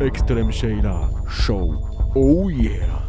Ekstrem 0.00 0.52
Şeyler 0.52 1.02
Show. 1.28 1.76
Oh 2.14 2.50
yeah. 2.50 3.00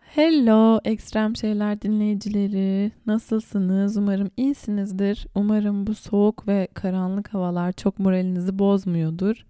Hello 0.00 0.80
Ekstrem 0.84 1.36
Şeyler 1.36 1.82
dinleyicileri. 1.82 2.92
Nasılsınız? 3.06 3.96
Umarım 3.96 4.30
iyisinizdir. 4.36 5.26
Umarım 5.34 5.86
bu 5.86 5.94
soğuk 5.94 6.48
ve 6.48 6.68
karanlık 6.74 7.34
havalar 7.34 7.72
çok 7.72 7.98
moralinizi 7.98 8.58
bozmuyordur. 8.58 9.46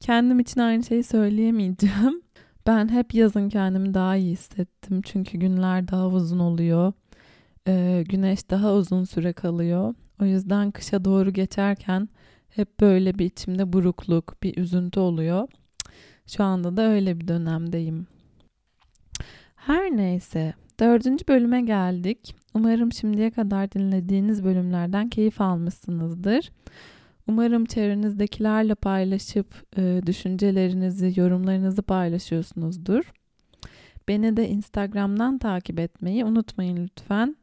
Kendim 0.00 0.40
için 0.40 0.60
aynı 0.60 0.84
şeyi 0.84 1.02
söyleyemeyeceğim. 1.02 2.22
Ben 2.66 2.88
hep 2.88 3.14
yazın 3.14 3.48
kendimi 3.48 3.94
daha 3.94 4.16
iyi 4.16 4.32
hissettim. 4.32 5.02
Çünkü 5.02 5.38
günler 5.38 5.88
daha 5.88 6.06
uzun 6.08 6.38
oluyor. 6.38 6.92
Ee, 7.68 8.04
güneş 8.08 8.50
daha 8.50 8.72
uzun 8.74 9.04
süre 9.04 9.32
kalıyor. 9.32 9.94
O 10.22 10.24
yüzden 10.24 10.70
kışa 10.70 11.04
doğru 11.04 11.32
geçerken 11.32 12.08
hep 12.48 12.80
böyle 12.80 13.18
bir 13.18 13.24
içimde 13.24 13.72
burukluk, 13.72 14.42
bir 14.42 14.56
üzüntü 14.56 15.00
oluyor. 15.00 15.48
Şu 16.26 16.44
anda 16.44 16.76
da 16.76 16.82
öyle 16.82 17.20
bir 17.20 17.28
dönemdeyim. 17.28 18.06
Her 19.56 19.90
neyse, 19.90 20.54
dördüncü 20.80 21.28
bölüme 21.28 21.60
geldik. 21.60 22.34
Umarım 22.54 22.92
şimdiye 22.92 23.30
kadar 23.30 23.72
dinlediğiniz 23.72 24.44
bölümlerden 24.44 25.08
keyif 25.08 25.40
almışsınızdır. 25.40 26.50
Umarım 27.28 27.64
çevrenizdekilerle 27.64 28.74
paylaşıp 28.74 29.46
e, 29.76 30.00
düşüncelerinizi, 30.06 31.12
yorumlarınızı 31.16 31.82
paylaşıyorsunuzdur. 31.82 33.12
Beni 34.10 34.36
de 34.36 34.48
Instagram'dan 34.48 35.38
takip 35.38 35.80
etmeyi 35.80 36.24
unutmayın 36.24 36.76
lütfen. 36.76 37.36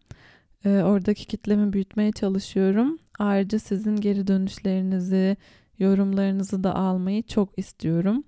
E, 0.66 0.70
oradaki 0.70 1.26
kitlemi 1.26 1.74
büyütmeye 1.74 2.12
çalışıyorum. 2.12 2.98
Ayrıca 3.20 3.60
sizin 3.60 3.96
geri 3.96 4.28
dönüşlerinizi, 4.28 5.38
yorumlarınızı 5.80 6.64
da 6.64 6.76
almayı 6.76 7.24
çok 7.24 7.60
istiyorum. 7.60 8.24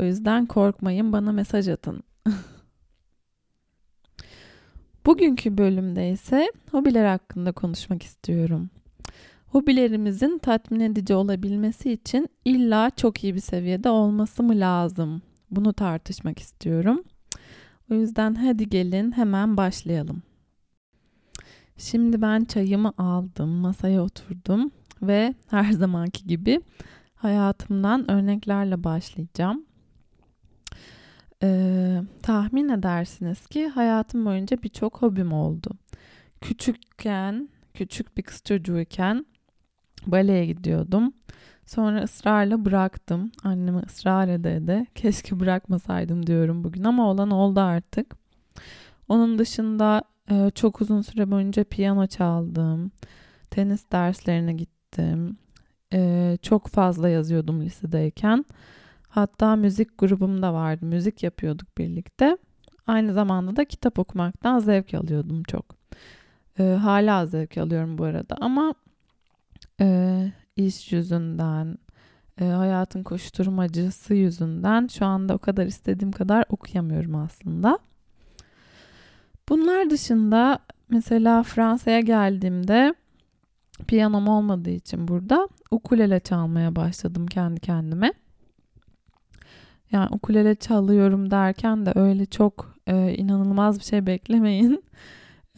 O 0.00 0.04
yüzden 0.04 0.46
korkmayın, 0.46 1.12
bana 1.12 1.32
mesaj 1.32 1.68
atın. 1.68 2.02
Bugünkü 5.06 5.58
bölümde 5.58 6.10
ise 6.10 6.52
hobiler 6.70 7.04
hakkında 7.04 7.52
konuşmak 7.52 8.02
istiyorum. 8.02 8.70
Hobilerimizin 9.46 10.38
tatmin 10.38 10.80
edici 10.80 11.14
olabilmesi 11.14 11.92
için 11.92 12.28
illa 12.44 12.90
çok 12.90 13.24
iyi 13.24 13.34
bir 13.34 13.40
seviyede 13.40 13.88
olması 13.90 14.42
mı 14.42 14.60
lazım? 14.60 15.22
Bunu 15.50 15.72
tartışmak 15.72 16.38
istiyorum. 16.38 17.04
O 17.92 17.94
yüzden 17.94 18.34
hadi 18.34 18.68
gelin 18.68 19.12
hemen 19.12 19.56
başlayalım. 19.56 20.22
Şimdi 21.76 22.22
ben 22.22 22.44
çayımı 22.44 22.92
aldım, 22.98 23.48
masaya 23.48 24.02
oturdum 24.02 24.70
ve 25.02 25.34
her 25.50 25.72
zamanki 25.72 26.26
gibi 26.26 26.60
hayatımdan 27.14 28.10
örneklerle 28.10 28.84
başlayacağım. 28.84 29.64
Ee, 31.42 32.02
tahmin 32.22 32.68
edersiniz 32.68 33.46
ki 33.46 33.68
hayatım 33.68 34.24
boyunca 34.24 34.62
birçok 34.62 35.02
hobim 35.02 35.32
oldu. 35.32 35.70
Küçükken, 36.40 37.48
küçük 37.74 38.16
bir 38.16 38.22
kız 38.22 38.42
çocuğuyken 38.44 39.26
baleye 40.06 40.46
gidiyordum. 40.46 41.12
Sonra 41.66 42.02
ısrarla 42.02 42.64
bıraktım. 42.64 43.32
Anneme 43.44 43.80
ısrar 43.86 44.28
ede. 44.28 44.86
Keşke 44.94 45.40
bırakmasaydım 45.40 46.26
diyorum 46.26 46.64
bugün 46.64 46.84
ama 46.84 47.10
olan 47.10 47.30
oldu 47.30 47.60
artık. 47.60 48.16
Onun 49.08 49.38
dışında 49.38 50.02
e, 50.30 50.50
çok 50.54 50.80
uzun 50.80 51.00
süre 51.00 51.30
boyunca 51.30 51.64
piyano 51.64 52.06
çaldım. 52.06 52.90
Tenis 53.50 53.84
derslerine 53.92 54.52
gittim. 54.52 55.36
E, 55.92 56.38
çok 56.42 56.68
fazla 56.68 57.08
yazıyordum 57.08 57.60
lisedeyken. 57.62 58.44
Hatta 59.08 59.56
müzik 59.56 59.98
grubum 59.98 60.42
da 60.42 60.54
vardı. 60.54 60.86
Müzik 60.86 61.22
yapıyorduk 61.22 61.78
birlikte. 61.78 62.36
Aynı 62.86 63.12
zamanda 63.12 63.56
da 63.56 63.64
kitap 63.64 63.98
okumaktan 63.98 64.58
zevk 64.58 64.94
alıyordum 64.94 65.42
çok. 65.42 65.64
E, 66.58 66.62
hala 66.62 67.26
zevk 67.26 67.58
alıyorum 67.58 67.98
bu 67.98 68.04
arada 68.04 68.36
ama 68.40 68.74
iş 70.56 70.92
yüzünden, 70.92 71.78
e, 72.40 72.44
hayatın 72.44 73.02
koşturmacısı 73.02 74.14
yüzünden 74.14 74.86
şu 74.86 75.06
anda 75.06 75.34
o 75.34 75.38
kadar 75.38 75.66
istediğim 75.66 76.12
kadar 76.12 76.44
okuyamıyorum 76.48 77.14
aslında. 77.14 77.78
Bunlar 79.48 79.90
dışında 79.90 80.58
mesela 80.88 81.42
Fransa'ya 81.42 82.00
geldiğimde 82.00 82.94
piyanom 83.86 84.28
olmadığı 84.28 84.70
için 84.70 85.08
burada 85.08 85.48
ukulele 85.70 86.20
çalmaya 86.20 86.76
başladım 86.76 87.26
kendi 87.26 87.60
kendime. 87.60 88.12
Yani 89.92 90.08
ukulele 90.12 90.54
çalıyorum 90.54 91.30
derken 91.30 91.86
de 91.86 91.92
öyle 91.94 92.26
çok 92.26 92.74
e, 92.86 93.14
inanılmaz 93.14 93.78
bir 93.78 93.84
şey 93.84 94.06
beklemeyin. 94.06 94.84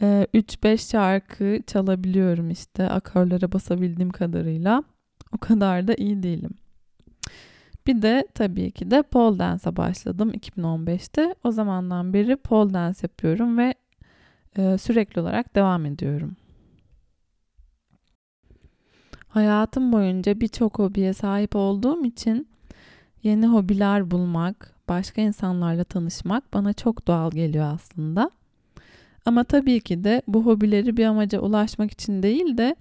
E, 0.01 0.27
3-5 0.33 0.91
şarkı 0.91 1.59
çalabiliyorum 1.67 2.49
işte 2.49 2.89
akorlara 2.89 3.51
basabildiğim 3.51 4.09
kadarıyla. 4.09 4.83
O 5.31 5.37
kadar 5.37 5.87
da 5.87 5.93
iyi 5.95 6.23
değilim. 6.23 6.51
Bir 7.87 8.01
de 8.01 8.27
tabii 8.33 8.71
ki 8.71 8.91
de 8.91 9.01
pole 9.03 9.39
dance'a 9.39 9.75
başladım 9.75 10.31
2015'te. 10.33 11.35
O 11.43 11.51
zamandan 11.51 12.13
beri 12.13 12.35
pole 12.35 12.73
dance 12.73 12.99
yapıyorum 13.03 13.57
ve 13.57 13.73
e, 14.57 14.77
sürekli 14.77 15.21
olarak 15.21 15.55
devam 15.55 15.85
ediyorum. 15.85 16.35
Hayatım 19.27 19.91
boyunca 19.91 20.39
birçok 20.39 20.79
hobiye 20.79 21.13
sahip 21.13 21.55
olduğum 21.55 22.05
için 22.05 22.47
yeni 23.23 23.47
hobiler 23.47 24.11
bulmak, 24.11 24.75
başka 24.89 25.21
insanlarla 25.21 25.83
tanışmak 25.83 26.53
bana 26.53 26.73
çok 26.73 27.07
doğal 27.07 27.31
geliyor 27.31 27.73
aslında. 27.73 28.31
Ama 29.25 29.43
tabii 29.43 29.79
ki 29.79 30.03
de 30.03 30.21
bu 30.27 30.45
hobileri 30.45 30.97
bir 30.97 31.05
amaca 31.05 31.39
ulaşmak 31.39 31.91
için 31.91 32.23
değil 32.23 32.57
de 32.57 32.75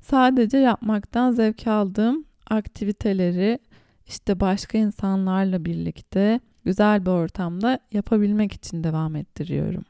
sadece 0.00 0.58
yapmaktan 0.58 1.32
zevk 1.32 1.66
aldığım 1.66 2.24
aktiviteleri 2.50 3.58
işte 4.06 4.40
başka 4.40 4.78
insanlarla 4.78 5.64
birlikte 5.64 6.40
güzel 6.64 7.06
bir 7.06 7.10
ortamda 7.10 7.78
yapabilmek 7.92 8.52
için 8.52 8.84
devam 8.84 9.16
ettiriyorum. 9.16 9.84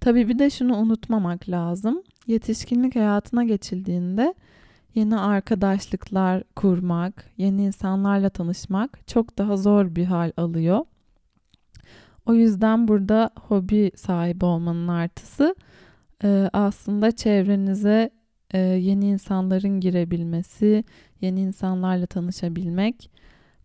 Tabii 0.00 0.28
bir 0.28 0.38
de 0.38 0.50
şunu 0.50 0.76
unutmamak 0.76 1.48
lazım. 1.48 2.02
Yetişkinlik 2.26 2.96
hayatına 2.96 3.44
geçildiğinde 3.44 4.34
yeni 4.94 5.18
arkadaşlıklar 5.18 6.42
kurmak, 6.56 7.30
yeni 7.36 7.64
insanlarla 7.64 8.28
tanışmak 8.28 9.06
çok 9.06 9.38
daha 9.38 9.56
zor 9.56 9.94
bir 9.96 10.04
hal 10.04 10.32
alıyor. 10.36 10.84
O 12.26 12.34
yüzden 12.34 12.88
burada 12.88 13.30
hobi 13.40 13.90
sahibi 13.96 14.44
olmanın 14.44 14.88
artısı 14.88 15.54
e, 16.24 16.50
aslında 16.52 17.12
çevrenize 17.12 18.10
e, 18.50 18.58
yeni 18.58 19.08
insanların 19.08 19.80
girebilmesi, 19.80 20.84
yeni 21.20 21.40
insanlarla 21.40 22.06
tanışabilmek, 22.06 23.10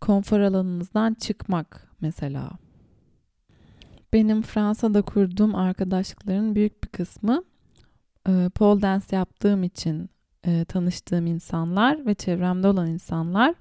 konfor 0.01 0.39
alanınızdan 0.39 1.13
çıkmak 1.13 1.87
mesela. 2.01 2.49
Benim 4.13 4.41
Fransa'da 4.41 5.01
kurduğum 5.01 5.55
arkadaşlıkların 5.55 6.55
büyük 6.55 6.83
bir 6.83 6.89
kısmı 6.89 7.43
e, 8.27 8.49
pole 8.55 8.81
dance 8.81 9.15
yaptığım 9.15 9.63
için 9.63 10.09
e, 10.45 10.65
tanıştığım 10.65 11.27
insanlar 11.27 12.05
ve 12.05 12.13
çevremde 12.13 12.67
olan 12.67 12.87
insanlar 12.87 13.55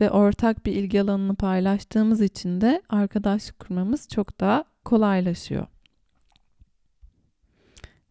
ve 0.00 0.10
ortak 0.10 0.66
bir 0.66 0.72
ilgi 0.72 1.02
alanını 1.02 1.34
paylaştığımız 1.34 2.20
için 2.20 2.60
de 2.60 2.82
arkadaşlık 2.88 3.58
kurmamız 3.58 4.08
çok 4.08 4.40
daha 4.40 4.64
kolaylaşıyor. 4.84 5.66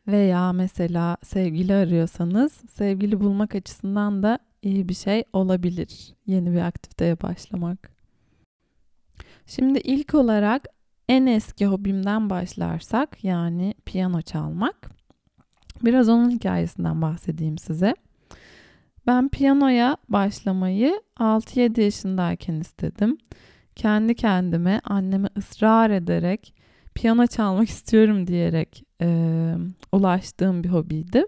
Veya 0.07 0.53
mesela 0.53 1.17
sevgili 1.23 1.73
arıyorsanız 1.73 2.61
sevgili 2.69 3.19
bulmak 3.19 3.55
açısından 3.55 4.23
da 4.23 4.39
iyi 4.61 4.89
bir 4.89 4.93
şey 4.93 5.23
olabilir 5.33 6.13
yeni 6.25 6.53
bir 6.53 6.61
aktiviteye 6.61 7.21
başlamak. 7.21 7.91
Şimdi 9.47 9.79
ilk 9.79 10.13
olarak 10.13 10.65
en 11.09 11.25
eski 11.25 11.65
hobimden 11.65 12.29
başlarsak 12.29 13.23
yani 13.23 13.73
piyano 13.85 14.21
çalmak. 14.21 14.91
Biraz 15.81 16.09
onun 16.09 16.29
hikayesinden 16.29 17.01
bahsedeyim 17.01 17.57
size. 17.57 17.95
Ben 19.07 19.29
piyanoya 19.29 19.97
başlamayı 20.09 21.01
6-7 21.19 21.81
yaşındayken 21.81 22.53
istedim. 22.59 23.17
Kendi 23.75 24.15
kendime 24.15 24.81
anneme 24.83 25.29
ısrar 25.37 25.89
ederek 25.89 26.53
piyano 26.95 27.27
çalmak 27.27 27.69
istiyorum 27.69 28.27
diyerek 28.27 28.83
e, 29.01 29.07
ulaştığım 29.91 30.63
bir 30.63 30.69
hobiydi. 30.69 31.25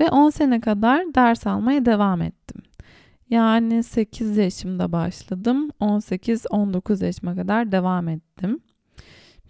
Ve 0.00 0.10
10 0.10 0.30
sene 0.30 0.60
kadar 0.60 1.14
ders 1.14 1.46
almaya 1.46 1.84
devam 1.84 2.22
ettim. 2.22 2.62
Yani 3.30 3.82
8 3.82 4.36
yaşımda 4.36 4.92
başladım. 4.92 5.70
18-19 5.80 7.04
yaşıma 7.04 7.36
kadar 7.36 7.72
devam 7.72 8.08
ettim. 8.08 8.60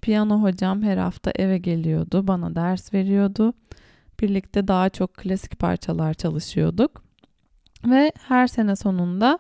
piyano 0.02 0.42
hocam 0.42 0.82
her 0.82 0.96
hafta 0.96 1.32
eve 1.34 1.58
geliyordu, 1.58 2.26
bana 2.26 2.54
ders 2.54 2.94
veriyordu. 2.94 3.52
Birlikte 4.20 4.68
daha 4.68 4.88
çok 4.88 5.14
klasik 5.14 5.58
parçalar 5.58 6.14
çalışıyorduk. 6.14 7.04
Ve 7.86 8.12
her 8.28 8.46
sene 8.46 8.76
sonunda 8.76 9.38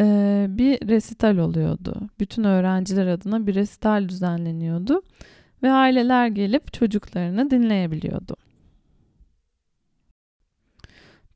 e, 0.00 0.46
bir 0.48 0.88
resital 0.88 1.36
oluyordu. 1.36 1.94
Bütün 2.20 2.44
öğrenciler 2.44 3.06
adına 3.06 3.46
bir 3.46 3.54
resital 3.54 4.08
düzenleniyordu 4.08 5.02
ve 5.62 5.70
aileler 5.70 6.26
gelip 6.28 6.72
çocuklarını 6.72 7.50
dinleyebiliyordu. 7.50 8.36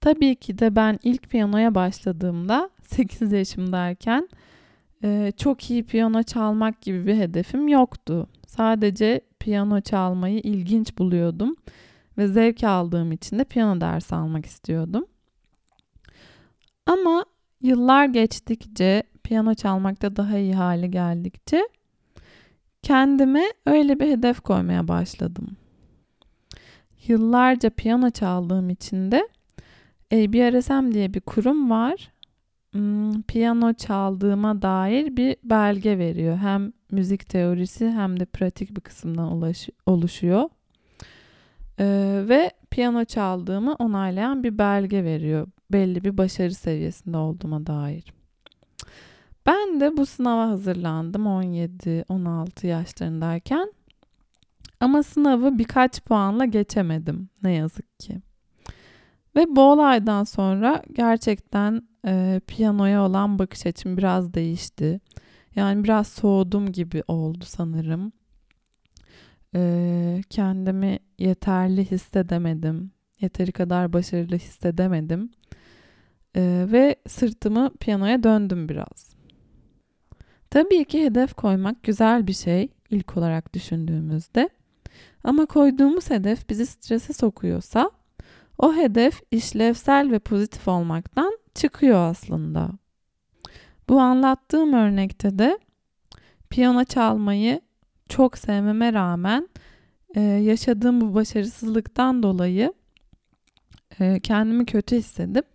Tabii 0.00 0.37
ki 0.37 0.59
de 0.59 0.76
ben 0.76 0.99
ilk 1.03 1.31
piyanoya 1.31 1.75
başladığımda 1.75 2.70
8 2.82 3.32
yaşımdayken 3.32 4.29
e, 5.05 5.32
çok 5.37 5.70
iyi 5.70 5.85
piyano 5.85 6.23
çalmak 6.23 6.81
gibi 6.81 7.06
bir 7.06 7.17
hedefim 7.17 7.69
yoktu. 7.69 8.29
Sadece 8.47 9.20
piyano 9.38 9.81
çalmayı 9.81 10.38
ilginç 10.38 10.99
buluyordum 10.99 11.56
ve 12.19 12.29
zevk 12.29 12.65
aldığım 12.65 13.12
için 13.12 13.38
de 13.38 13.44
piyano 13.44 13.81
dersi 13.81 14.15
almak 14.15 14.47
istiyordum. 14.47 15.06
Ama 16.87 17.25
yıllar 17.61 18.05
geçtikçe, 18.05 19.03
piyano 19.23 19.55
çalmakta 19.55 20.17
daha 20.17 20.38
iyi 20.38 20.55
hale 20.55 20.87
geldikçe 20.87 21.69
kendime 22.82 23.44
öyle 23.67 24.00
bir 24.00 24.09
hedef 24.09 24.41
koymaya 24.41 24.88
başladım. 24.88 25.56
Yıllarca 27.06 27.70
piyano 27.70 28.11
çaldığım 28.11 28.70
için 28.70 29.12
de 29.12 29.29
ABRSM 30.12 30.93
diye 30.93 31.15
bir 31.15 31.20
kurum 31.20 31.70
var. 31.70 32.11
Hmm, 32.73 33.23
piyano 33.23 33.73
çaldığıma 33.73 34.62
dair 34.62 35.17
bir 35.17 35.37
belge 35.44 35.99
veriyor. 35.99 36.37
Hem 36.37 36.73
müzik 36.91 37.29
teorisi 37.29 37.91
hem 37.91 38.20
de 38.20 38.25
pratik 38.25 38.76
bir 38.76 38.81
kısımdan 38.81 39.55
oluşuyor. 39.87 40.49
Ee, 41.80 42.25
ve 42.28 42.50
piyano 42.70 43.04
çaldığımı 43.04 43.75
onaylayan 43.75 44.44
bir 44.44 44.58
belge 44.58 45.04
veriyor. 45.04 45.48
Belli 45.72 46.04
bir 46.04 46.19
başarı 46.19 46.54
seviyesinde 46.54 47.16
olduğuma 47.16 47.66
dair. 47.66 48.04
Ben 49.46 49.80
de 49.80 49.96
bu 49.96 50.06
sınava 50.06 50.48
hazırlandım 50.48 51.26
17-16 51.26 52.66
yaşlarındayken. 52.66 53.72
Ama 54.80 55.02
sınavı 55.02 55.58
birkaç 55.58 56.00
puanla 56.00 56.44
geçemedim 56.44 57.28
ne 57.42 57.52
yazık 57.52 57.98
ki. 57.98 58.19
Ve 59.36 59.56
bu 59.56 59.60
olaydan 59.60 60.24
sonra 60.24 60.82
gerçekten 60.92 61.82
e, 62.06 62.40
piyanoya 62.46 63.02
olan 63.02 63.38
bakış 63.38 63.66
açım 63.66 63.96
biraz 63.96 64.34
değişti. 64.34 65.00
Yani 65.56 65.84
biraz 65.84 66.08
soğudum 66.08 66.72
gibi 66.72 67.02
oldu 67.08 67.44
sanırım. 67.44 68.12
E, 69.54 70.22
kendimi 70.30 70.98
yeterli 71.18 71.90
hissedemedim. 71.90 72.90
Yeteri 73.20 73.52
kadar 73.52 73.92
başarılı 73.92 74.36
hissedemedim. 74.36 75.30
E, 76.36 76.66
ve 76.72 76.96
sırtımı 77.08 77.70
piyanoya 77.80 78.22
döndüm 78.22 78.68
biraz. 78.68 79.18
Tabii 80.50 80.84
ki 80.84 81.04
hedef 81.04 81.34
koymak 81.34 81.82
güzel 81.82 82.26
bir 82.26 82.32
şey 82.32 82.68
ilk 82.90 83.16
olarak 83.16 83.54
düşündüğümüzde. 83.54 84.48
Ama 85.24 85.46
koyduğumuz 85.46 86.10
hedef 86.10 86.50
bizi 86.50 86.66
strese 86.66 87.12
sokuyorsa 87.12 87.90
o 88.58 88.74
hedef 88.74 89.22
işlevsel 89.30 90.10
ve 90.10 90.18
pozitif 90.18 90.68
olmaktan 90.68 91.38
çıkıyor 91.54 91.98
aslında. 91.98 92.70
Bu 93.88 94.00
anlattığım 94.00 94.72
örnekte 94.72 95.38
de 95.38 95.58
piyano 96.50 96.84
çalmayı 96.84 97.60
çok 98.08 98.38
sevmeme 98.38 98.93
rağmen 98.93 99.49
e, 100.14 100.20
yaşadığım 100.20 101.00
bu 101.00 101.14
başarısızlıktan 101.14 102.22
dolayı 102.22 102.72
e, 104.00 104.20
kendimi 104.20 104.66
kötü 104.66 104.96
hissedip 104.96 105.46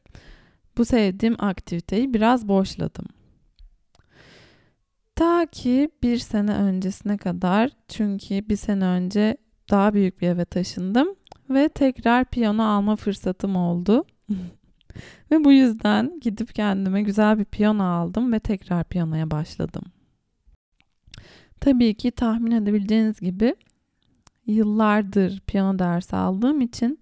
bu 0.77 0.85
sevdiğim 0.85 1.35
aktiviteyi 1.39 2.13
biraz 2.13 2.47
boşladım. 2.47 3.05
Ta 5.15 5.45
ki 5.45 5.89
bir 6.03 6.17
sene 6.17 6.55
öncesine 6.55 7.17
kadar 7.17 7.71
çünkü 7.87 8.49
bir 8.49 8.55
sene 8.55 8.85
önce 8.85 9.37
daha 9.69 9.93
büyük 9.93 10.21
bir 10.21 10.27
eve 10.27 10.45
taşındım 10.45 11.07
ve 11.49 11.69
tekrar 11.69 12.25
piyano 12.25 12.63
alma 12.63 12.95
fırsatım 12.95 13.55
oldu. 13.55 14.05
ve 15.31 15.43
bu 15.43 15.51
yüzden 15.51 16.19
gidip 16.21 16.55
kendime 16.55 17.01
güzel 17.01 17.39
bir 17.39 17.45
piyano 17.45 17.83
aldım 17.83 18.33
ve 18.33 18.39
tekrar 18.39 18.83
piyanoya 18.83 19.31
başladım. 19.31 19.83
Tabii 21.63 21.93
ki 21.93 22.11
tahmin 22.11 22.51
edebileceğiniz 22.51 23.19
gibi 23.19 23.55
yıllardır 24.47 25.39
piyano 25.39 25.79
dersi 25.79 26.15
aldığım 26.15 26.61
için 26.61 26.99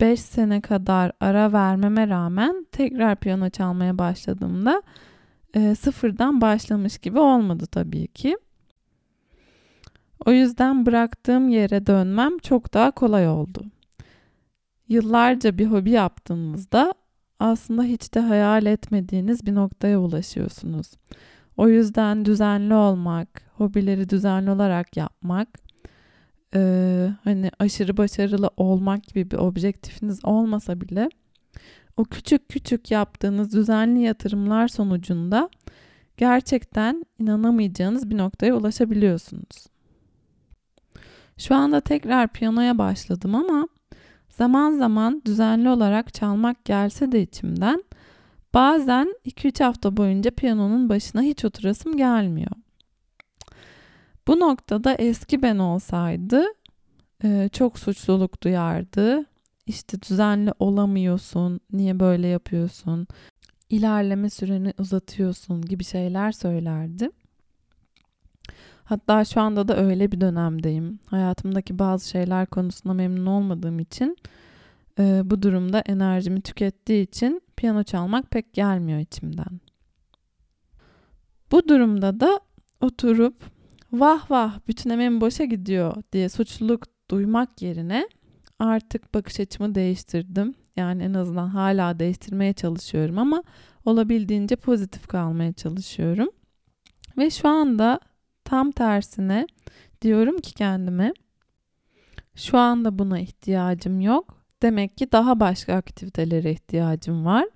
5 0.00 0.20
sene 0.20 0.60
kadar 0.60 1.12
ara 1.20 1.52
vermeme 1.52 2.08
rağmen 2.08 2.66
tekrar 2.72 3.16
piyano 3.16 3.50
çalmaya 3.50 3.98
başladığımda 3.98 4.82
sıfırdan 5.78 6.40
başlamış 6.40 6.98
gibi 6.98 7.18
olmadı 7.18 7.66
tabii 7.66 8.06
ki. 8.06 8.38
O 10.26 10.30
yüzden 10.32 10.86
bıraktığım 10.86 11.48
yere 11.48 11.86
dönmem 11.86 12.38
çok 12.38 12.74
daha 12.74 12.90
kolay 12.90 13.28
oldu. 13.28 13.64
Yıllarca 14.88 15.58
bir 15.58 15.66
hobi 15.66 15.90
yaptığınızda 15.90 16.94
aslında 17.38 17.82
hiç 17.82 18.14
de 18.14 18.20
hayal 18.20 18.66
etmediğiniz 18.66 19.46
bir 19.46 19.54
noktaya 19.54 20.00
ulaşıyorsunuz. 20.00 20.86
O 21.56 21.68
yüzden 21.68 22.24
düzenli 22.24 22.74
olmak, 22.74 23.42
hobileri 23.54 24.08
düzenli 24.08 24.50
olarak 24.50 24.96
yapmak, 24.96 25.48
e, 26.54 27.10
hani 27.24 27.50
aşırı 27.58 27.96
başarılı 27.96 28.50
olmak 28.56 29.04
gibi 29.04 29.30
bir 29.30 29.36
objektifiniz 29.36 30.24
olmasa 30.24 30.80
bile 30.80 31.08
o 31.96 32.04
küçük 32.04 32.48
küçük 32.48 32.90
yaptığınız 32.90 33.54
düzenli 33.54 34.00
yatırımlar 34.00 34.68
sonucunda 34.68 35.50
gerçekten 36.16 37.06
inanamayacağınız 37.18 38.10
bir 38.10 38.18
noktaya 38.18 38.56
ulaşabiliyorsunuz. 38.56 39.66
Şu 41.38 41.54
anda 41.54 41.80
tekrar 41.80 42.28
piyanoya 42.28 42.78
başladım 42.78 43.34
ama 43.34 43.68
zaman 44.30 44.72
zaman 44.72 45.22
düzenli 45.26 45.68
olarak 45.68 46.14
çalmak 46.14 46.64
gelse 46.64 47.12
de 47.12 47.22
içimden 47.22 47.84
bazen 48.56 49.14
2-3 49.24 49.64
hafta 49.64 49.96
boyunca 49.96 50.30
piyanonun 50.30 50.88
başına 50.88 51.22
hiç 51.22 51.44
oturasım 51.44 51.96
gelmiyor. 51.96 52.50
Bu 54.28 54.40
noktada 54.40 54.94
eski 54.94 55.42
ben 55.42 55.58
olsaydı 55.58 56.44
e, 57.24 57.48
çok 57.52 57.78
suçluluk 57.78 58.42
duyardı. 58.42 59.24
İşte 59.66 60.02
düzenli 60.02 60.52
olamıyorsun, 60.58 61.60
niye 61.72 62.00
böyle 62.00 62.26
yapıyorsun, 62.26 63.06
ilerleme 63.70 64.30
süreni 64.30 64.72
uzatıyorsun 64.78 65.62
gibi 65.62 65.84
şeyler 65.84 66.32
söylerdi. 66.32 67.10
Hatta 68.84 69.24
şu 69.24 69.40
anda 69.40 69.68
da 69.68 69.76
öyle 69.76 70.12
bir 70.12 70.20
dönemdeyim. 70.20 70.98
Hayatımdaki 71.06 71.78
bazı 71.78 72.08
şeyler 72.08 72.46
konusunda 72.46 72.94
memnun 72.94 73.26
olmadığım 73.26 73.78
için 73.78 74.16
e, 74.98 75.22
bu 75.24 75.42
durumda 75.42 75.80
enerjimi 75.80 76.40
tükettiği 76.40 77.02
için 77.02 77.42
piyano 77.56 77.82
çalmak 77.82 78.30
pek 78.30 78.52
gelmiyor 78.52 78.98
içimden. 79.00 79.60
Bu 81.52 81.68
durumda 81.68 82.20
da 82.20 82.40
oturup 82.80 83.36
vah 83.92 84.30
vah 84.30 84.58
bütün 84.68 84.90
emeğim 84.90 85.20
boşa 85.20 85.44
gidiyor 85.44 86.02
diye 86.12 86.28
suçluluk 86.28 86.82
duymak 87.10 87.62
yerine 87.62 88.08
artık 88.58 89.14
bakış 89.14 89.40
açımı 89.40 89.74
değiştirdim. 89.74 90.54
Yani 90.76 91.02
en 91.02 91.14
azından 91.14 91.48
hala 91.48 91.98
değiştirmeye 91.98 92.52
çalışıyorum 92.52 93.18
ama 93.18 93.42
olabildiğince 93.84 94.56
pozitif 94.56 95.06
kalmaya 95.06 95.52
çalışıyorum. 95.52 96.28
Ve 97.18 97.30
şu 97.30 97.48
anda 97.48 98.00
Tam 98.46 98.70
tersine 98.70 99.46
diyorum 100.02 100.38
ki 100.38 100.54
kendime 100.54 101.12
şu 102.34 102.58
anda 102.58 102.98
buna 102.98 103.18
ihtiyacım 103.18 104.00
yok. 104.00 104.45
Demek 104.66 104.96
ki 104.96 105.12
daha 105.12 105.40
başka 105.40 105.74
aktivitelere 105.74 106.50
ihtiyacım 106.50 107.24
var. 107.24 107.46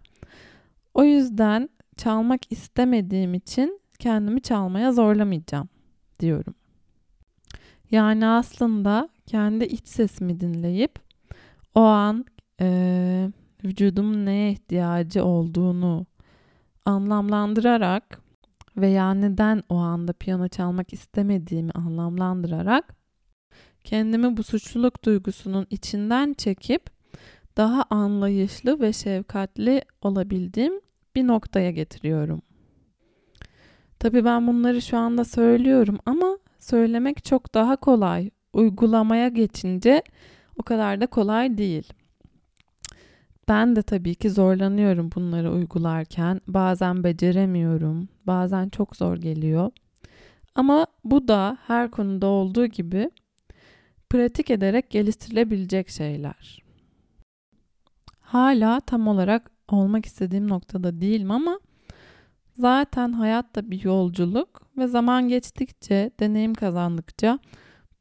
O 0.95 1.05
yüzden 1.05 1.69
çalmak 1.97 2.52
istemediğim 2.52 3.35
için 3.35 3.81
kendimi 3.99 4.43
çalmaya 4.43 4.93
zorlamayacağım 4.93 5.69
diyorum. 6.21 6.55
Yani 7.90 8.26
aslında 8.26 9.09
kendi 9.26 9.64
iç 9.64 9.88
sesimi 9.88 10.40
dinleyip 10.40 10.99
o 11.75 11.81
an 11.81 12.25
e, 12.61 13.31
vücudumun 13.64 14.26
neye 14.26 14.50
ihtiyacı 14.52 15.25
olduğunu 15.25 16.07
anlamlandırarak 16.85 18.21
veya 18.76 19.14
neden 19.14 19.62
o 19.69 19.76
anda 19.76 20.12
piyano 20.12 20.49
çalmak 20.49 20.93
istemediğimi 20.93 21.71
anlamlandırarak 21.71 22.97
kendimi 23.85 24.37
bu 24.37 24.43
suçluluk 24.43 25.05
duygusunun 25.05 25.67
içinden 25.71 26.35
çekip 26.35 27.00
daha 27.61 27.85
anlayışlı 27.90 28.81
ve 28.81 28.93
şefkatli 28.93 29.83
olabildiğim 30.02 30.73
bir 31.14 31.26
noktaya 31.26 31.71
getiriyorum. 31.71 32.43
Tabii 33.99 34.25
ben 34.25 34.47
bunları 34.47 34.83
şu 34.83 34.97
anda 34.97 35.25
söylüyorum 35.25 35.99
ama 36.07 36.38
söylemek 36.59 37.25
çok 37.25 37.55
daha 37.55 37.76
kolay. 37.76 38.31
Uygulamaya 38.52 39.29
geçince 39.29 40.02
o 40.57 40.62
kadar 40.62 41.00
da 41.00 41.07
kolay 41.07 41.59
değil. 41.59 41.93
Ben 43.49 43.76
de 43.76 43.83
tabii 43.83 44.14
ki 44.14 44.31
zorlanıyorum 44.31 45.11
bunları 45.14 45.52
uygularken. 45.52 46.40
Bazen 46.47 47.05
beceremiyorum, 47.05 48.09
bazen 48.26 48.69
çok 48.69 48.97
zor 48.97 49.17
geliyor. 49.17 49.71
Ama 50.55 50.87
bu 51.05 51.29
da 51.29 51.59
her 51.67 51.90
konuda 51.90 52.26
olduğu 52.26 52.67
gibi 52.67 53.11
pratik 54.11 54.50
ederek 54.50 54.90
geliştirilebilecek 54.90 55.88
şeyler. 55.88 56.70
Hala 58.31 58.81
tam 58.81 59.09
olarak 59.09 59.51
olmak 59.69 60.07
istediğim 60.07 60.49
noktada 60.49 61.01
değilim 61.01 61.31
ama 61.31 61.61
zaten 62.57 63.13
hayat 63.13 63.57
da 63.57 63.71
bir 63.71 63.85
yolculuk 63.85 64.63
ve 64.77 64.87
zaman 64.87 65.29
geçtikçe, 65.29 66.11
deneyim 66.21 66.55
kazandıkça 66.55 67.39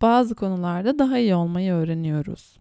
bazı 0.01 0.35
konularda 0.35 0.99
daha 0.99 1.17
iyi 1.17 1.35
olmayı 1.35 1.73
öğreniyoruz. 1.73 2.59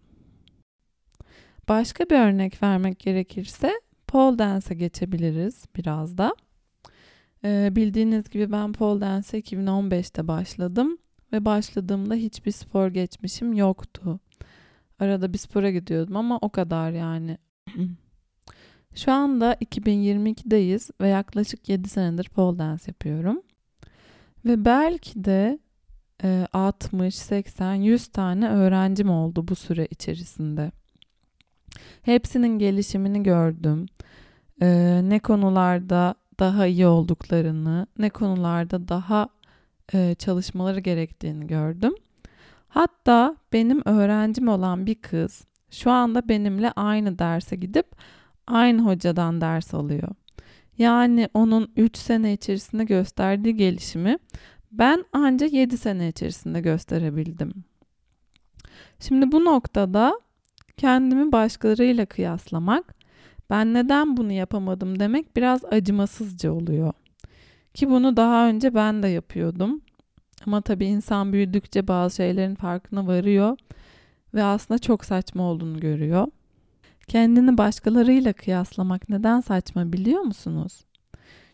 Başka 1.67 2.03
bir 2.03 2.19
örnek 2.19 2.63
vermek 2.63 2.99
gerekirse 2.99 3.71
pole 4.07 4.39
dance'e 4.39 4.75
geçebiliriz 4.75 5.65
biraz 5.75 6.17
da. 6.17 6.35
Ee, 7.43 7.69
bildiğiniz 7.75 8.29
gibi 8.29 8.51
ben 8.51 8.73
pole 8.73 9.01
dance'e 9.01 9.39
2015'te 9.39 10.27
başladım 10.27 10.97
ve 11.33 11.45
başladığımda 11.45 12.15
hiçbir 12.15 12.51
spor 12.51 12.87
geçmişim 12.87 13.53
yoktu. 13.53 14.19
Arada 14.99 15.33
bir 15.33 15.37
spora 15.37 15.71
gidiyordum 15.71 16.17
ama 16.17 16.37
o 16.41 16.49
kadar 16.49 16.91
yani. 16.91 17.37
Şu 18.95 19.11
anda 19.11 19.53
2022'deyiz 19.53 20.91
ve 21.01 21.07
yaklaşık 21.07 21.69
7 21.69 21.89
senedir 21.89 22.29
pole 22.29 22.59
dance 22.59 22.83
yapıyorum. 22.87 23.41
Ve 24.45 24.65
belki 24.65 25.23
de 25.23 25.59
60, 26.53 27.15
80, 27.15 27.73
100 27.73 28.07
tane 28.07 28.49
öğrencim 28.49 29.09
oldu 29.09 29.47
bu 29.47 29.55
süre 29.55 29.87
içerisinde. 29.91 30.71
Hepsinin 32.01 32.59
gelişimini 32.59 33.23
gördüm. 33.23 33.85
Ee, 34.61 35.01
ne 35.03 35.19
konularda 35.19 36.15
daha 36.39 36.65
iyi 36.65 36.87
olduklarını, 36.87 37.87
ne 37.97 38.09
konularda 38.09 38.87
daha 38.87 39.29
e, 39.93 40.15
çalışmaları 40.15 40.79
gerektiğini 40.79 41.47
gördüm. 41.47 41.93
Hatta 42.67 43.35
benim 43.53 43.81
öğrencim 43.85 44.47
olan 44.47 44.85
bir 44.85 44.95
kız 44.95 45.45
şu 45.71 45.91
anda 45.91 46.29
benimle 46.29 46.71
aynı 46.71 47.19
derse 47.19 47.55
gidip 47.55 47.85
aynı 48.47 48.81
hocadan 48.81 49.41
ders 49.41 49.73
alıyor. 49.73 50.09
Yani 50.77 51.29
onun 51.33 51.71
3 51.75 51.97
sene 51.97 52.33
içerisinde 52.33 52.83
gösterdiği 52.83 53.55
gelişimi 53.55 54.17
ben 54.71 55.05
ancak 55.13 55.53
7 55.53 55.77
sene 55.77 56.09
içerisinde 56.09 56.61
gösterebildim. 56.61 57.53
Şimdi 58.99 59.31
bu 59.31 59.45
noktada 59.45 60.19
kendimi 60.77 61.31
başkalarıyla 61.31 62.05
kıyaslamak, 62.05 62.95
ben 63.49 63.73
neden 63.73 64.17
bunu 64.17 64.31
yapamadım 64.31 64.99
demek 64.99 65.35
biraz 65.35 65.65
acımasızca 65.65 66.51
oluyor. 66.51 66.93
Ki 67.73 67.89
bunu 67.89 68.17
daha 68.17 68.47
önce 68.47 68.75
ben 68.75 69.03
de 69.03 69.07
yapıyordum. 69.07 69.81
Ama 70.45 70.61
tabii 70.61 70.85
insan 70.85 71.33
büyüdükçe 71.33 71.87
bazı 71.87 72.15
şeylerin 72.15 72.55
farkına 72.55 73.07
varıyor 73.07 73.57
ve 74.33 74.43
aslında 74.43 74.77
çok 74.79 75.05
saçma 75.05 75.43
olduğunu 75.43 75.79
görüyor. 75.79 76.27
Kendini 77.07 77.57
başkalarıyla 77.57 78.33
kıyaslamak 78.33 79.09
neden 79.09 79.41
saçma 79.41 79.93
biliyor 79.93 80.21
musunuz? 80.21 80.85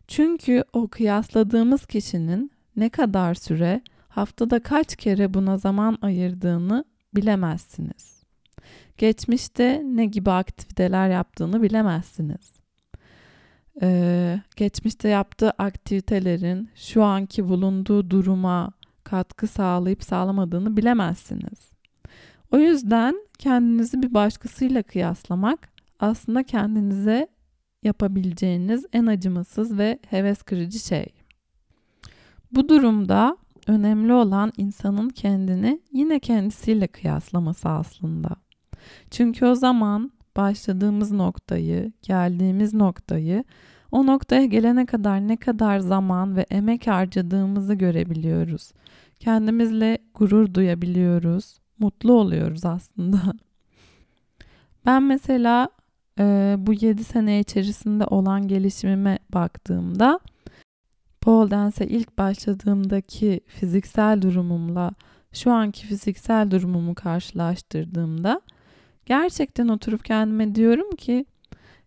Çünkü 0.08 0.64
o 0.74 0.88
kıyasladığımız 0.88 1.86
kişinin 1.86 2.52
ne 2.76 2.90
kadar 2.90 3.34
süre, 3.34 3.82
haftada 4.08 4.64
kaç 4.64 4.96
kere 4.96 5.34
buna 5.34 5.58
zaman 5.58 5.98
ayırdığını 6.02 6.86
bilemezsiniz. 7.16 8.24
Geçmişte 8.98 9.82
ne 9.86 10.06
gibi 10.06 10.32
aktiviteler 10.32 11.10
yaptığını 11.10 11.62
bilemezsiniz. 11.62 12.56
Ee, 13.82 14.42
geçmişte 14.56 15.10
yaptığı 15.10 15.52
aktivitelerin 15.52 16.70
şu 16.76 17.04
anki 17.04 17.50
bulunduğu 17.50 18.10
duruma 18.10 18.72
katkı 19.04 19.48
sağlayıp 19.48 20.04
sağlamadığını 20.04 20.78
bilemezsiniz. 20.78 21.75
O 22.56 22.60
yüzden 22.60 23.16
kendinizi 23.40 24.04
bir 24.04 24.14
başkasıyla 24.14 24.84
kıyaslamak 24.84 25.70
aslında 26.00 26.44
kendinize 26.44 27.28
yapabileceğiniz 27.84 28.86
en 28.94 29.06
acımasız 29.06 29.78
ve 29.78 30.00
heves 30.10 30.44
kırıcı 30.44 30.80
şey. 30.80 31.06
Bu 32.52 32.70
durumda 32.70 33.38
önemli 33.68 34.14
olan 34.14 34.52
insanın 34.58 35.10
kendini 35.10 35.82
yine 35.92 36.20
kendisiyle 36.20 36.88
kıyaslaması 36.88 37.70
aslında. 37.70 38.30
Çünkü 39.12 39.46
o 39.46 39.56
zaman 39.56 40.12
başladığımız 40.38 41.12
noktayı, 41.12 41.92
geldiğimiz 42.02 42.74
noktayı, 42.74 43.44
o 43.92 44.06
noktaya 44.06 44.46
gelene 44.46 44.86
kadar 44.86 45.28
ne 45.28 45.38
kadar 45.38 45.80
zaman 45.80 46.36
ve 46.36 46.46
emek 46.50 46.88
harcadığımızı 46.88 47.74
görebiliyoruz. 47.74 48.72
Kendimizle 49.20 49.98
gurur 50.14 50.54
duyabiliyoruz, 50.54 51.65
mutlu 51.80 52.14
oluyoruz 52.14 52.66
aslında. 52.66 53.22
Ben 54.86 55.04
mesela 55.04 55.70
e, 56.20 56.56
bu 56.60 56.74
7 56.74 57.04
sene 57.04 57.40
içerisinde 57.40 58.06
olan 58.06 58.48
gelişimime 58.48 59.20
baktığımda 59.34 60.20
pole 61.22 61.52
dance'e 61.52 61.88
ilk 61.88 62.18
başladığımdaki 62.18 63.42
fiziksel 63.48 64.22
durumumla 64.22 64.92
şu 65.32 65.52
anki 65.52 65.88
fiziksel 65.88 66.52
durumumu 66.52 66.96
karşılaştırdığımda 66.96 68.42
gerçekten 69.06 69.68
oturup 69.68 70.06
kendime 70.06 70.56
diyorum 70.56 70.92
ki 70.92 71.26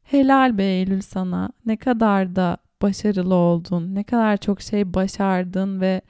helal 0.03 0.59
be 0.59 0.65
Eylül 0.65 1.01
sana 1.01 1.51
ne 1.67 1.77
kadar 1.77 2.37
da 2.37 2.57
başarılı 2.83 3.35
oldun, 3.35 3.95
ne 3.95 4.05
kadar 4.05 4.37
çok 4.37 4.61
şey 4.61 4.95
başardın 4.95 5.81
ve 5.81 6.01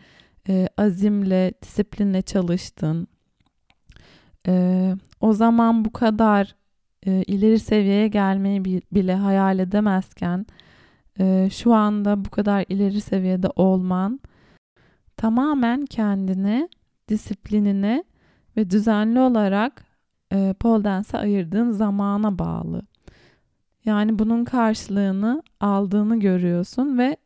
e, 0.49 0.69
azimle, 0.77 1.53
disiplinle 1.63 2.23
çalıştın. 2.23 3.09
E, 4.49 4.95
o 5.21 5.33
zaman 5.33 5.85
bu 5.85 5.93
kadar 5.93 6.55
e, 7.07 7.23
ileri 7.23 7.59
seviyeye 7.59 8.09
gelmeyi 8.09 8.65
bile 8.93 9.15
hayal 9.15 9.59
edemezken 9.59 10.47
e, 11.19 11.49
şu 11.53 11.75
anda 11.75 12.25
bu 12.25 12.31
kadar 12.31 12.65
ileri 12.69 13.01
seviyede 13.01 13.49
olman 13.57 14.21
tamamen 15.17 15.87
kendini, 15.87 16.69
disiplinini 17.09 18.05
ve 18.57 18.71
düzenli 18.71 19.21
olarak 19.21 19.85
e, 20.33 20.55
pole 20.61 20.85
dance'e 20.85 21.19
ayırdığın 21.19 21.71
zamana 21.71 22.39
bağlı. 22.39 22.83
Yani 23.85 24.19
bunun 24.19 24.45
karşılığını 24.45 25.43
aldığını 25.61 26.21
görüyorsun 26.21 26.99
ve 26.99 27.17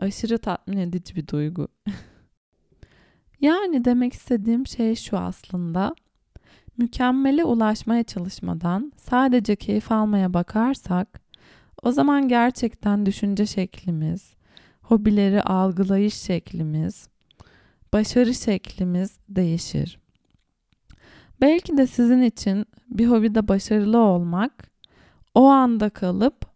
aşırı 0.00 0.38
tatmin 0.38 0.78
edici 0.78 1.16
bir 1.16 1.28
duygu. 1.28 1.68
yani 3.40 3.84
demek 3.84 4.12
istediğim 4.12 4.66
şey 4.66 4.94
şu 4.94 5.18
aslında. 5.18 5.94
Mükemmele 6.78 7.44
ulaşmaya 7.44 8.02
çalışmadan 8.02 8.92
sadece 8.96 9.56
keyif 9.56 9.92
almaya 9.92 10.34
bakarsak 10.34 11.20
o 11.82 11.92
zaman 11.92 12.28
gerçekten 12.28 13.06
düşünce 13.06 13.46
şeklimiz, 13.46 14.34
hobileri 14.82 15.42
algılayış 15.42 16.14
şeklimiz, 16.14 17.08
başarı 17.92 18.34
şeklimiz 18.34 19.18
değişir. 19.28 19.98
Belki 21.40 21.76
de 21.76 21.86
sizin 21.86 22.22
için 22.22 22.66
bir 22.90 23.06
hobide 23.06 23.48
başarılı 23.48 23.98
olmak 23.98 24.70
o 25.34 25.44
anda 25.44 25.90
kalıp 25.90 26.46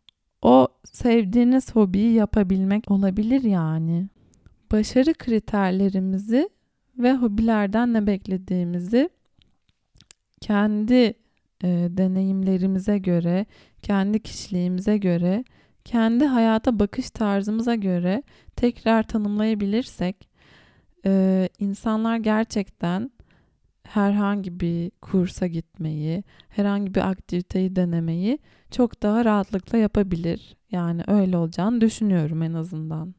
o 0.43 0.69
sevdiğiniz 0.85 1.75
hobiyi 1.75 2.13
yapabilmek 2.13 2.91
olabilir 2.91 3.43
yani. 3.43 4.09
Başarı 4.73 5.15
kriterlerimizi 5.15 6.51
ve 6.99 7.15
hobilerden 7.15 7.93
ne 7.93 8.07
beklediğimizi 8.07 9.11
kendi 10.43 11.15
e, 11.65 11.69
deneyimlerimize 11.91 12.99
göre, 12.99 13.47
kendi 13.83 14.23
kişiliğimize 14.23 14.99
göre, 14.99 15.45
kendi 15.85 16.25
hayata 16.25 16.79
bakış 16.79 17.11
tarzımıza 17.11 17.75
göre 17.75 18.23
tekrar 18.57 19.03
tanımlayabilirsek 19.03 20.29
e, 21.07 21.49
insanlar 21.59 22.17
gerçekten 22.17 23.11
herhangi 23.83 24.61
bir 24.61 24.91
kursa 25.03 25.47
gitmeyi, 25.47 26.25
herhangi 26.49 26.95
bir 26.95 27.11
aktiviteyi 27.11 27.77
denemeyi 27.77 28.39
çok 28.71 29.03
daha 29.03 29.25
rahatlıkla 29.25 29.79
yapabilir. 29.79 30.57
Yani 30.71 31.03
öyle 31.07 31.37
olacağını 31.37 31.81
düşünüyorum 31.81 32.43
en 32.43 32.53
azından. 32.53 33.15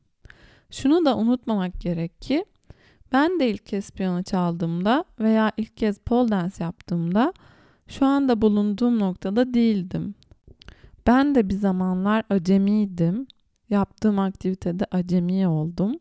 Şunu 0.71 1.05
da 1.05 1.17
unutmamak 1.17 1.81
gerek 1.81 2.21
ki 2.21 2.45
ben 3.13 3.39
de 3.39 3.49
ilk 3.49 3.65
kez 3.65 3.91
piyano 3.91 4.23
çaldığımda 4.23 5.05
veya 5.19 5.51
ilk 5.57 5.77
kez 5.77 5.99
pole 5.99 6.31
dance 6.31 6.63
yaptığımda 6.63 7.33
şu 7.87 8.05
anda 8.05 8.41
bulunduğum 8.41 8.99
noktada 8.99 9.53
değildim. 9.53 10.15
Ben 11.07 11.35
de 11.35 11.49
bir 11.49 11.53
zamanlar 11.53 12.23
acemiydim. 12.29 13.27
Yaptığım 13.69 14.19
aktivitede 14.19 14.85
acemi 14.91 15.47
oldum. 15.47 15.95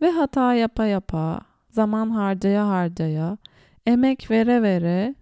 Ve 0.00 0.10
hata 0.10 0.54
yapa 0.54 0.86
yapa, 0.86 1.40
zaman 1.70 2.10
harcaya 2.10 2.68
harcaya, 2.68 3.38
emek 3.86 4.30
vere 4.30 4.62
vere 4.62 5.14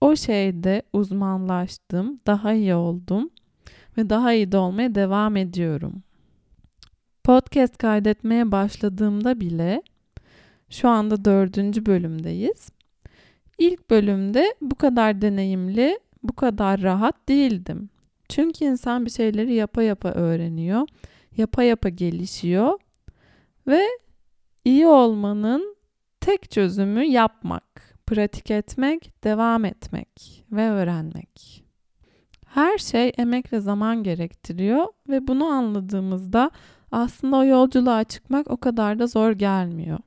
o 0.00 0.16
şeyde 0.16 0.82
uzmanlaştım, 0.92 2.20
daha 2.26 2.52
iyi 2.52 2.74
oldum 2.74 3.30
ve 3.96 4.10
daha 4.10 4.32
iyi 4.32 4.52
de 4.52 4.58
olmaya 4.58 4.94
devam 4.94 5.36
ediyorum. 5.36 6.02
Podcast 7.24 7.78
kaydetmeye 7.78 8.52
başladığımda 8.52 9.40
bile 9.40 9.82
şu 10.70 10.88
anda 10.88 11.24
dördüncü 11.24 11.86
bölümdeyiz. 11.86 12.70
İlk 13.58 13.90
bölümde 13.90 14.54
bu 14.60 14.74
kadar 14.74 15.20
deneyimli, 15.22 15.98
bu 16.22 16.32
kadar 16.32 16.82
rahat 16.82 17.28
değildim. 17.28 17.90
Çünkü 18.28 18.64
insan 18.64 19.04
bir 19.04 19.10
şeyleri 19.10 19.54
yapa 19.54 19.82
yapa 19.82 20.12
öğreniyor, 20.12 20.88
yapa 21.36 21.62
yapa 21.62 21.88
gelişiyor 21.88 22.78
ve 23.66 23.82
iyi 24.64 24.86
olmanın 24.86 25.76
tek 26.20 26.50
çözümü 26.50 27.04
yapmak, 27.04 27.98
pratik 28.06 28.50
etmek, 28.50 29.24
devam 29.24 29.64
etmek 29.64 30.44
ve 30.52 30.70
öğrenmek. 30.70 31.64
Her 32.46 32.78
şey 32.78 33.12
emek 33.18 33.52
ve 33.52 33.60
zaman 33.60 34.02
gerektiriyor 34.02 34.86
ve 35.08 35.26
bunu 35.26 35.44
anladığımızda 35.44 36.50
aslında 36.92 37.36
o 37.36 37.44
yolculuğa 37.44 38.04
çıkmak 38.04 38.50
o 38.50 38.56
kadar 38.56 38.98
da 38.98 39.06
zor 39.06 39.32
gelmiyor. 39.32 39.98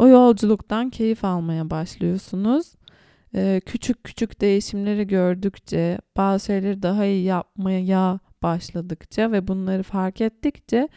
O 0.00 0.08
yolculuktan 0.08 0.90
keyif 0.90 1.24
almaya 1.24 1.70
başlıyorsunuz. 1.70 2.74
Ee, 3.34 3.60
küçük 3.66 4.04
küçük 4.04 4.40
değişimleri 4.40 5.06
gördükçe, 5.06 5.98
bazı 6.16 6.46
şeyleri 6.46 6.82
daha 6.82 7.04
iyi 7.04 7.24
yapmaya 7.24 8.18
başladıkça 8.42 9.32
ve 9.32 9.48
bunları 9.48 9.82
fark 9.82 10.20
ettikçe 10.20 10.88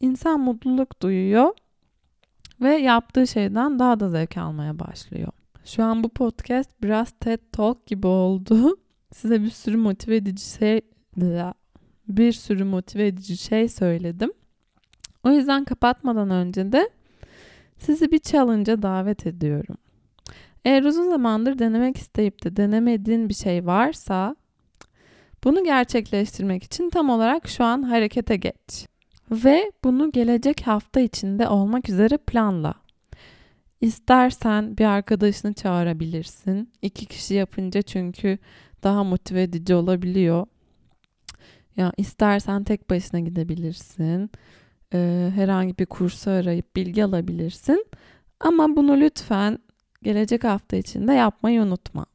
insan 0.00 0.40
mutluluk 0.40 1.02
duyuyor 1.02 1.50
ve 2.60 2.74
yaptığı 2.74 3.26
şeyden 3.26 3.78
daha 3.78 4.00
da 4.00 4.08
zevk 4.08 4.36
almaya 4.36 4.78
başlıyor. 4.78 5.32
Şu 5.64 5.84
an 5.84 6.04
bu 6.04 6.08
podcast 6.08 6.70
biraz 6.82 7.10
TED 7.20 7.40
Talk 7.52 7.86
gibi 7.86 8.06
oldu. 8.06 8.76
Size 9.12 9.42
bir 9.42 9.50
sürü 9.50 9.76
motive 9.76 10.16
edici 10.16 10.44
şey 10.44 10.80
bir 12.08 12.32
sürü 12.32 12.64
motive 12.64 13.06
edici 13.06 13.36
şey 13.36 13.68
söyledim. 13.68 14.32
O 15.24 15.30
yüzden 15.30 15.64
kapatmadan 15.64 16.30
önce 16.30 16.72
de 16.72 16.90
sizi 17.78 18.12
bir 18.12 18.18
challenge'a 18.18 18.82
davet 18.82 19.26
ediyorum. 19.26 19.76
Eğer 20.64 20.82
uzun 20.82 21.10
zamandır 21.10 21.58
denemek 21.58 21.96
isteyip 21.96 22.44
de 22.44 22.56
denemediğin 22.56 23.28
bir 23.28 23.34
şey 23.34 23.66
varsa 23.66 24.36
bunu 25.44 25.64
gerçekleştirmek 25.64 26.62
için 26.64 26.90
tam 26.90 27.10
olarak 27.10 27.48
şu 27.48 27.64
an 27.64 27.82
harekete 27.82 28.36
geç. 28.36 28.86
Ve 29.30 29.72
bunu 29.84 30.12
gelecek 30.12 30.66
hafta 30.66 31.00
içinde 31.00 31.48
olmak 31.48 31.88
üzere 31.88 32.16
planla. 32.16 32.74
İstersen 33.80 34.78
bir 34.78 34.84
arkadaşını 34.84 35.52
çağırabilirsin. 35.52 36.72
İki 36.82 37.06
kişi 37.06 37.34
yapınca 37.34 37.82
çünkü 37.82 38.38
daha 38.82 39.04
motive 39.04 39.42
edici 39.42 39.74
olabiliyor. 39.74 40.46
Ya 41.76 41.92
istersen 41.96 42.64
tek 42.64 42.90
başına 42.90 43.20
gidebilirsin. 43.20 44.30
Ee, 44.94 45.30
herhangi 45.34 45.78
bir 45.78 45.86
kursu 45.86 46.30
arayıp 46.30 46.76
bilgi 46.76 47.04
alabilirsin. 47.04 47.86
Ama 48.40 48.76
bunu 48.76 49.00
lütfen 49.00 49.58
gelecek 50.02 50.44
hafta 50.44 50.76
içinde 50.76 51.12
yapmayı 51.12 51.62
unutma. 51.62 52.06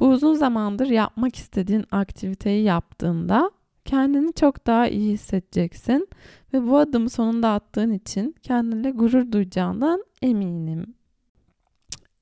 Bu 0.00 0.08
uzun 0.08 0.34
zamandır 0.34 0.86
yapmak 0.86 1.36
istediğin 1.36 1.84
aktiviteyi 1.90 2.64
yaptığında 2.64 3.50
kendini 3.84 4.32
çok 4.32 4.66
daha 4.66 4.88
iyi 4.88 5.12
hissedeceksin 5.12 6.08
ve 6.54 6.66
bu 6.66 6.78
adımı 6.78 7.10
sonunda 7.10 7.52
attığın 7.52 7.92
için 7.92 8.34
kendinle 8.42 8.90
gurur 8.90 9.32
duyacağından 9.32 10.04
eminim. 10.22 10.94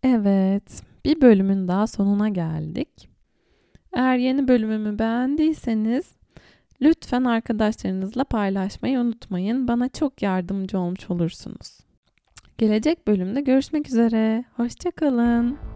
Evet, 0.02 0.82
bir 1.04 1.21
bölümün 1.21 1.69
daha 1.69 1.87
sonuna 1.87 2.28
geldik. 2.28 3.08
Eğer 3.93 4.17
yeni 4.17 4.49
bölümümü 4.49 4.99
beğendiyseniz 4.99 6.22
lütfen 6.82 7.25
arkadaşlarınızla 7.25 8.25
paylaşmayı 8.25 9.00
unutmayın. 9.00 9.68
Bana 9.68 9.88
çok 9.88 10.23
yardımcı 10.23 10.78
olmuş 10.78 11.10
olursunuz. 11.10 11.78
Gelecek 12.58 13.06
bölümde 13.06 13.40
görüşmek 13.40 13.88
üzere. 13.88 14.45
Hoşçakalın. 14.56 15.72